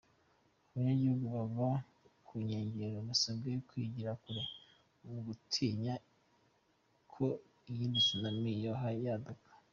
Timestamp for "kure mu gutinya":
4.21-5.93